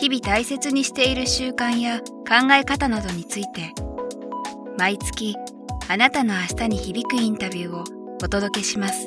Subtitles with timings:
[0.00, 3.74] 日々大切にしている習慣や考え方などについて
[4.78, 5.36] 毎月
[5.88, 7.84] あなたの明日に響くインタビューを
[8.24, 9.06] お届けします。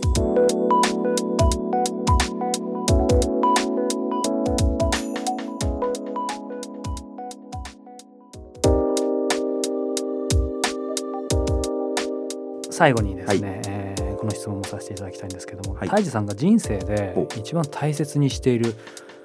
[12.70, 13.62] 最後にですね、はい。
[13.68, 15.90] えーこの質問もさせていただきたいんですけども、はい。
[15.90, 18.74] 泰治さんが人生でお一番大切にしている、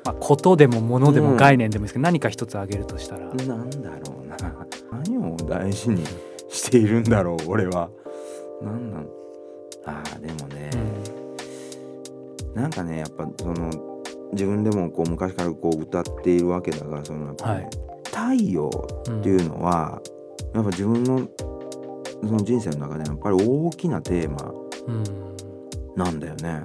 [0.08, 1.36] まあ、ことでも物でもうん。
[1.36, 4.36] 概念でもいいですけど、何か一つ挙げるとしたら、なんだろうな。
[5.04, 6.02] 何を大事に
[6.48, 7.90] しているんだろう俺は。
[8.62, 9.06] なんなん？
[9.84, 10.70] あーでもね、
[12.54, 13.70] なんかねやっぱその
[14.32, 17.70] 自分でもこう昔からこう歌っているわけだがそのやっぱね、はい。
[18.38, 18.70] 太陽
[19.08, 20.00] うんっていうのは、
[20.54, 21.28] やっぱ自分の
[22.22, 24.52] その人生の中でやっぱり大きなテーマ
[24.86, 25.04] うん。
[25.96, 26.62] なんだよね。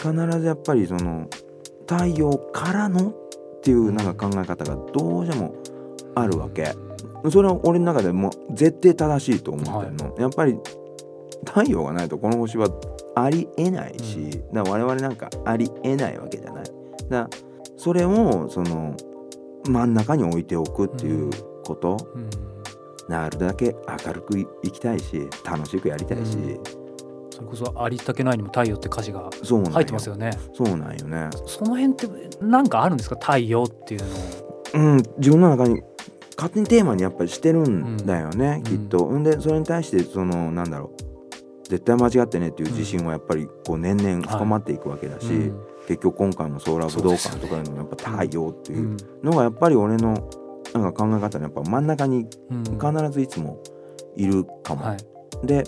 [0.00, 1.26] 必ずやっぱりその
[1.88, 3.14] 太陽からのっ
[3.62, 5.54] ていうなんか考え方がどうしても
[6.14, 6.74] あるわけ。
[7.30, 10.58] それは俺の中でもう絶対正しいと思ってるの、やっぱり
[11.44, 12.68] 太陽がないとこの星は
[13.16, 16.64] ありえないし、だから我々なんかありえないわけじゃない。
[17.08, 17.28] だ
[17.76, 18.94] それをその
[19.68, 21.30] 真ん中に置いておくっていう
[21.64, 22.30] こと、うん。
[23.08, 23.74] なるだけ
[24.06, 26.87] 明るくい生きたいし楽しくやりたいし、うん
[27.38, 29.30] それこそ「ありったけない」にも「太陽」って歌詞が
[29.72, 30.32] 入ってますよね。
[30.52, 31.30] そうなんよね。
[31.46, 32.08] その辺って
[32.40, 33.16] 何かあるんですか？
[33.20, 34.00] 太陽っていう
[34.74, 34.84] の。
[34.94, 35.82] うん自分の中に
[36.36, 38.62] 勝手にテーマにやっぱりしてるんだよね、うん。
[38.64, 39.06] きっと。
[39.10, 39.22] ん。
[39.22, 50.28] でそれに対してそのなんだろう絶対間違ってねっていう自信はやっぱりこう年々深まっていくわけだし、うん結局今回もソーラー武道館とかいうのもやっぱ太陽っていううんのがやっぱり俺の
[50.74, 52.62] なんか考え方のやっぱ真ん中にうん。
[52.64, 53.58] 必ずいつも
[54.14, 54.84] いるかも。
[54.84, 55.46] はい。
[55.46, 55.64] で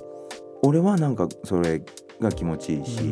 [0.62, 1.82] 俺はなんかそれ
[2.20, 3.02] が気持ちいいし、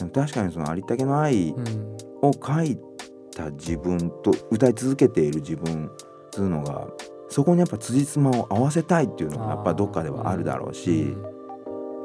[0.00, 0.10] うん。
[0.10, 1.96] 確かにそのありったけの愛うん。
[2.22, 2.78] を書い
[3.34, 6.86] た自分と歌い続けている自分っていうのが
[7.28, 11.16] そこにやっぱ辻褄を合わせたいっていうのがやっぱどっかではあるだろうし、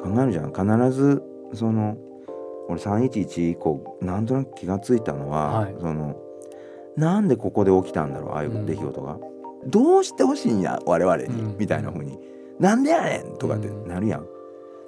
[0.03, 0.51] 考えるじゃん。
[0.51, 1.21] 必ず
[1.53, 1.97] その
[2.69, 5.75] 俺311以降なんとなく気がついたのは、はい。
[5.79, 6.15] その
[6.95, 8.65] なんでここで起きたんだろうああいううん。
[8.65, 9.19] 出来事が、
[9.67, 11.57] どうしてほしいんや我々に、うん。
[11.57, 12.17] みたいな風に。
[12.59, 13.87] なんでやねんとかってうん。
[13.87, 14.25] なるやん、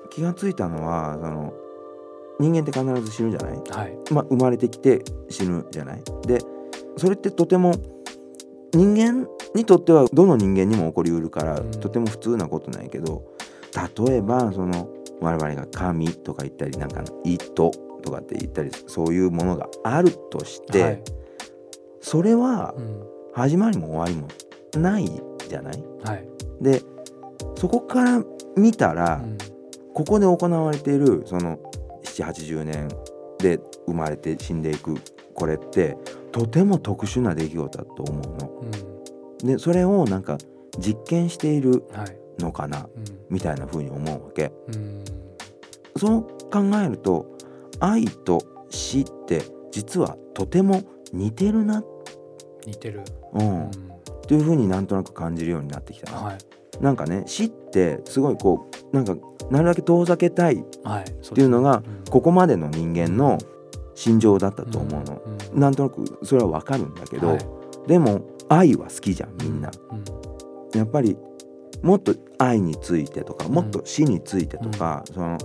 [0.10, 1.54] 気がついたのはその
[2.40, 3.58] 人間って必ず死ぬじゃない？
[3.70, 3.98] はい。
[4.12, 6.04] まあ、生まれてきて死ぬじゃない？
[6.26, 6.40] で
[6.98, 7.74] それってとても
[8.74, 11.72] 人間にとってはどの人間にも起こりうるから、うん。
[11.72, 13.24] とても普通なことなんやけど
[14.08, 14.90] 例えばその
[15.22, 17.72] 我々が神とか言ったりなんかの糸
[18.04, 21.04] とかって言ったりそういうものがあるとして、はい。
[22.02, 23.04] それはうん。
[23.32, 24.28] 始まりも終わりも
[24.82, 25.06] ない
[25.48, 25.84] じゃない？
[26.04, 26.28] はい。
[26.60, 26.82] で
[27.56, 28.24] そこから
[28.58, 29.38] 見たら、うん
[30.00, 31.60] ここで行われているその
[32.06, 32.88] 780年
[33.38, 34.96] で生まれて死んでいく
[35.34, 35.98] これって
[36.32, 38.50] とても特殊な出来事だと思うの。
[38.62, 39.46] うん。
[39.46, 40.38] でそれをなんか
[40.78, 42.18] 実験しているはい。
[42.42, 43.04] のかなうん。
[43.30, 44.54] みたいな風に思うわけ。
[44.74, 45.04] うん。
[45.98, 47.26] そう考えると
[47.82, 51.84] 愛と死って実はとても似てるな、
[52.66, 53.02] 似てる。
[53.34, 53.64] うん。
[53.64, 53.72] うん。
[54.30, 56.18] という風になんとなく感じるようになってきたな。
[56.20, 56.38] はい
[56.82, 59.16] なんかね死ってすごいこうなんか
[59.50, 61.84] なるだけ遠ざけたいっはいていうのがうん。
[62.10, 63.38] ここまでの人間の
[63.96, 65.22] 心情だったと思うの。
[65.54, 67.40] なんとなくそれはわかるんだけど、はい。
[67.88, 69.70] でも愛は好きじゃんみんな。
[69.92, 70.78] うん。
[70.78, 71.18] やっぱり
[71.82, 75.38] もっと愛についてとかもっと死についてとか、その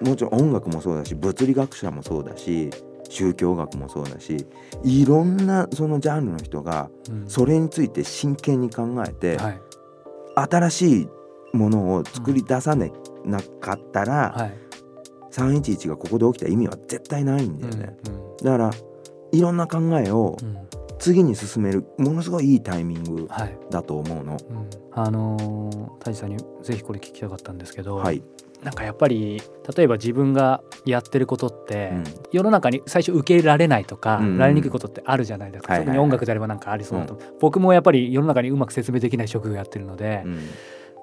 [0.00, 2.70] もちろん音楽もそうだし物理学者もそうだし
[3.08, 4.46] 宗教学もそうだし
[4.84, 7.28] いろんなそのジャンルの人がうん。
[7.28, 9.60] それについて真剣に考えて、はい
[10.42, 11.08] 新しい
[11.52, 12.92] ものを作り出さね
[13.24, 14.52] なかったら、はい。
[15.30, 17.96] 311がここで起きた意味は絶対ないんだよね。
[18.08, 18.70] うんだから
[19.32, 20.48] いろんな考えをうん。
[20.48, 20.68] うん
[21.00, 23.56] 次に進めるものすごいいいタイミングはい。
[23.70, 24.32] だと思うの。
[24.50, 24.68] うん。
[24.90, 28.20] あのータジさんにぜひこれ聞きたかったんですけど、はい、
[28.62, 29.40] なんかやっぱり
[29.76, 32.04] 例えば自分がやってることって、うん。
[32.32, 34.38] 世の中に最初受け入れられないとか、うん。
[34.38, 35.96] られにくいことってあるじゃないですか、はいはいはい。
[35.96, 40.38] 特に音楽であればなんかありそうだと、僕もやっぱり世の中にうまく説明できない職業やってるので、うん。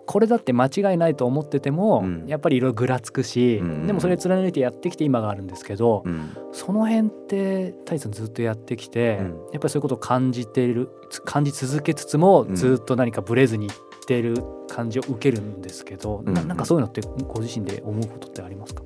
[0.07, 2.25] これだって間違いないと思ってても、うん。
[2.28, 3.88] やっぱりいろいろぐらつくし、うん。
[3.88, 6.36] でもそれ貫いてやってきて今があるんですけど、うん。
[6.52, 9.25] その辺って太一さんずっとやってきて、うん。
[9.25, 12.56] やっぱりそういうことを感じているつ感じ続けつつもうん。
[12.56, 13.69] ずっと何かブレずにい
[14.06, 14.38] ってる
[14.69, 18.84] 感じを受けるんですけど、うんななんかそういうのってご自身で思うことってありますか、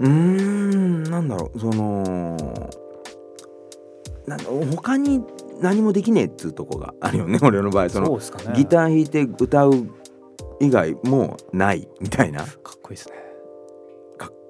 [0.00, 2.70] うーんなんだろうその
[4.26, 4.44] なんだ
[4.76, 5.22] 他に
[5.60, 7.90] 何もできねえっつうとこがあるよね俺の場合。
[7.90, 8.22] そのね。
[8.54, 9.88] ギター弾いて歌う
[10.60, 12.44] 以外もうないみたいな。
[12.44, 13.28] かっこいいですね。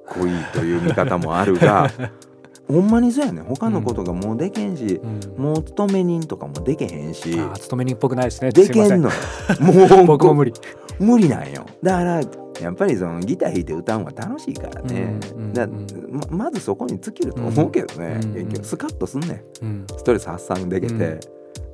[0.08, 1.90] こいいという見方もあるが
[2.68, 5.42] ほんまにそうやね他のことがもうでけんし、うん。
[5.42, 7.34] もう勤め人とかもでけへんし。
[7.54, 8.50] 勤め人っぽくないですね。
[8.50, 9.02] ですいません。
[9.02, 10.52] けんのよもう僕も無理。
[10.98, 11.64] 無理なんよ。
[11.82, 12.20] だから
[12.60, 15.86] やっぱりそのギター弾いて歌うのが楽しいからね、うんうんだうん。
[16.30, 19.64] ままずそこに尽きると思うけどね、うん結局スカッとすんねん。
[19.64, 19.86] うん。
[19.96, 21.20] ストレス発散できて、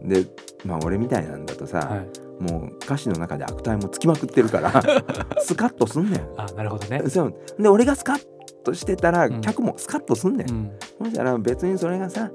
[0.03, 0.27] で
[0.65, 4.71] まあ俺みたいなんだとさ、はい、もう歌詞の中で悪態もつきまくってるから
[5.43, 6.21] スカッとすんねん。
[6.37, 7.03] あなるほどね。
[7.09, 7.35] そう。
[7.59, 8.23] で俺がスカッ
[8.63, 9.41] としてたらうん。
[9.41, 12.31] 客もスカッとすんねん、うんそしたら別にそれがさ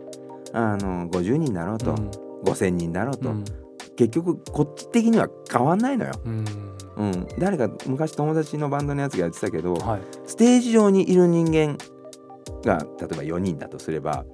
[0.53, 2.11] あの50人だろうと、うん。
[2.43, 3.43] 5,000人だろうと、うん。
[3.95, 6.11] 結局こっち的には変わんないのよ。
[6.25, 6.45] うん。
[6.97, 10.01] うん、誰か昔友達のバンドのやつがやってたけど、はい。
[10.25, 11.77] ステージ上にいる人間
[12.63, 14.25] が例えば4人だとすれば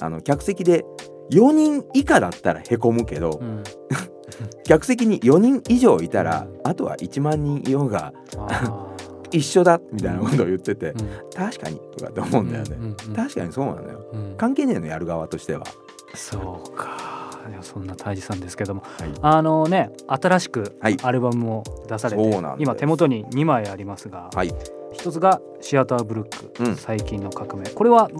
[0.00, 0.84] あの客席で
[1.30, 3.62] 4人以下だったらへこむけど、うん。
[4.64, 6.60] 客席に4人以上いたら、うん。
[6.64, 8.87] あとは1万人いようがあ
[9.30, 11.30] 一緒だみたいなことを言ってて、ーうん。
[11.30, 13.14] 確かにとかって思うんだよね、うんうんうん。
[13.14, 14.10] 確かにそうなのよ。
[14.12, 14.34] うん。
[14.36, 15.64] 関係ねえのやる側としては。
[16.14, 17.18] そうか。
[17.62, 19.10] そんな泰治さんですけども、はい。
[19.22, 20.96] あのね新しくはい。
[21.02, 22.66] アルバムも出されて、そうなんです。
[22.66, 24.54] 今手元に2枚ありますが、はい。
[24.92, 26.76] 一つがシアターブルック、うん。
[26.76, 27.70] 最近の革命。
[27.70, 28.10] これは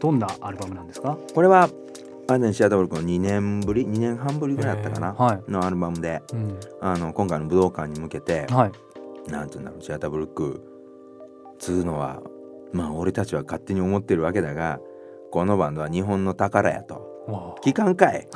[0.00, 1.18] どんなアルバムなんですか？
[1.34, 1.68] これは
[2.28, 6.60] あれねシアターブルックの2年ぶり？2年半ぶりぐらいだったかな、のアルバムでうん。
[6.80, 8.72] あの今回の武道館に向けてはい
[9.30, 10.62] なんていうんだろうシアターブルック
[11.58, 12.22] つうのは
[12.72, 14.80] まあ俺たちは勝手に思ってるわけだが
[15.30, 17.06] このバンドは日本の宝やと。
[17.28, 18.26] わ聞かんかい。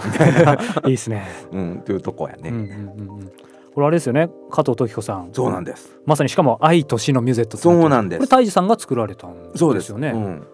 [0.45, 3.33] あ いいですね、うんっていうとこやね、うんうんうんうん。
[3.75, 4.29] これあれですよね。
[4.51, 5.31] 加藤時子さん。
[5.33, 5.99] そうなんです。
[6.05, 8.19] まさにしかも愛と死のミュゼットそうなんです。
[8.19, 9.59] これ泰治さんが作られたんですよね。
[9.59, 9.95] そうです。
[9.95, 10.47] うん。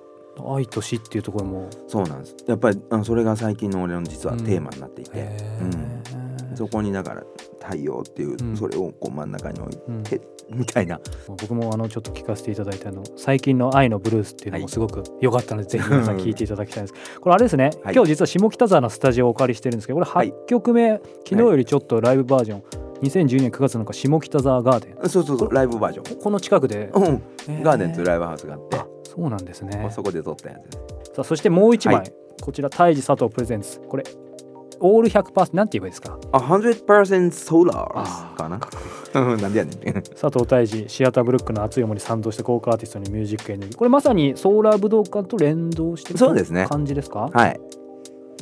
[0.54, 1.68] 愛と死っていうところも。
[1.88, 2.36] そうなんです。
[2.46, 6.17] やっぱりあのそれが最近の俺の実はテーマになっていて、へー
[6.58, 7.22] そこにだから
[7.60, 8.56] 太陽っていう、うん。
[8.56, 10.02] それをこう真ん中に置いうん。
[10.02, 10.20] て
[10.50, 11.00] みたいな。
[11.28, 17.20] 僕もあのちょっと聞かせていただいたの最近の「愛のブルース」っていうのもすごく良かったので、ぜひ皆さん聞いていただきたいんです。
[17.20, 17.94] これあれですね、はい。
[17.94, 20.28] 今日実は下北沢のスタジオをお借りしてるんですけどこれはい。
[20.28, 22.62] 8曲目、昨日よりちょっとライブバージョン、
[23.02, 25.08] 2012年9月の日下北沢ガーデン。
[25.08, 26.20] そうそうそうライブバージョン。
[26.20, 27.62] この近くで、うん、えー。
[27.62, 29.88] ガーデンというライブハウスがあって、あそうなんですね。
[29.90, 32.12] そこで撮ったやつさあそしてもう一枚、はい。
[32.40, 33.80] こちら泰治佐藤プレゼンツ。
[33.80, 34.04] これ
[34.80, 36.18] オール100%なんて言えばいいですか？
[36.32, 38.36] あ100%ソーラあー。
[38.36, 38.60] かな？
[39.14, 40.02] うんなんでやねん。
[40.02, 46.66] 佐藤泰治シアターブルックの熱い思いに賛同した豪華アーティストにミュージックエネルギーこれまさにソーラー武道館と連動してるそうですね。
[46.68, 47.30] 感じですか？
[47.32, 47.60] はい。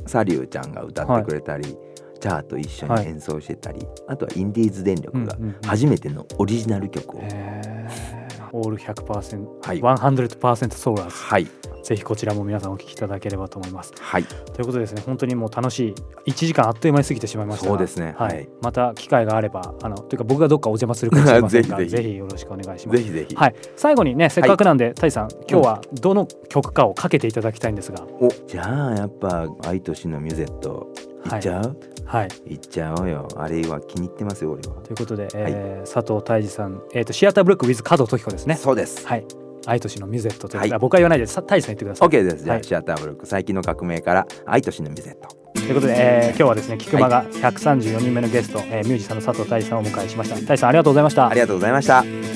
[0.06, 1.76] サリューちゃんが歌ってくれたり、
[2.20, 5.56] チャーと一緒に演奏してたり、あとはインディーズ電力がうんうんうん。
[5.62, 8.25] 初めてのオリジナル曲を、へー
[8.56, 9.80] オール100%、はい。
[9.80, 11.16] 100%ソーラーズ。
[11.16, 11.46] はい。
[11.82, 13.92] ぜひこちらも皆さんお聞きいただければと思います。
[14.00, 14.24] はい。
[14.24, 15.94] ということでですね本当にもう楽しい
[16.32, 18.14] 1時間あっという間に過ぎてしまいましたがそうですね。
[18.18, 18.34] はい。
[18.34, 18.48] はい。
[18.60, 22.98] また機会があればあのというか僕がどっかお邪魔するかもしれませんが ぜひよろしくお願いします。
[22.98, 30.88] ぜひぜひ、はい、最後にねせっかくなんで、タイさん今日はどの曲かをかけていただきたいんですが、おじゃあやっぱ愛と死のミュゼット
[31.36, 31.38] い。
[31.38, 33.26] っちゃう、はい、い、っちゃおうよ。
[33.36, 34.74] あれは気に入ってますよ俺は。
[34.82, 38.54] ということで、えー佐藤泰治さん、えー、とシアターブルック with 加藤時子ですね。
[38.56, 39.06] そうです。
[39.06, 39.24] はい、
[39.66, 40.72] 愛と死のミュゼットということで、はい。
[40.74, 42.08] あ僕は言わないでさ泰治さん言ってください。
[42.08, 42.44] OK です。
[42.44, 42.64] じゃあ、はい。
[42.64, 45.36] シアターブルック最近の革命から愛と死のミュゼット。
[45.54, 50.36] ということで、えー今日はですね菊間が134人目のゲスト、えーミュージシャンの佐藤泰治さんをお迎えしました。
[50.36, 51.28] 泰治さんありがとうございました。
[51.28, 51.40] あり。
[51.40, 52.35] がとうございました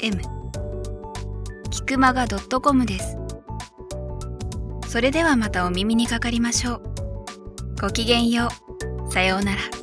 [0.00, 0.20] .com
[1.70, 3.16] キクマガ .com です。
[4.88, 6.82] それではまたお耳にかかりましょう。
[7.80, 8.48] ごきげんよ
[9.08, 9.12] う。
[9.12, 9.77] さようなら。